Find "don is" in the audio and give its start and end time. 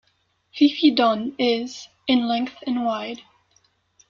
0.89-1.87